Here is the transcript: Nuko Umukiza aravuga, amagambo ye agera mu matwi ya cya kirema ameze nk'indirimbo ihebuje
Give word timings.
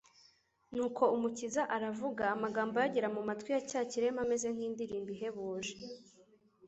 Nuko 0.75 1.03
Umukiza 1.15 1.61
aravuga, 1.75 2.23
amagambo 2.35 2.75
ye 2.81 2.85
agera 2.89 3.07
mu 3.15 3.21
matwi 3.27 3.49
ya 3.55 3.61
cya 3.69 3.81
kirema 3.91 4.19
ameze 4.25 4.47
nk'indirimbo 4.55 5.09
ihebuje 5.15 5.73